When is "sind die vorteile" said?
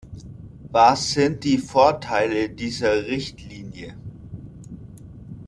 1.11-2.49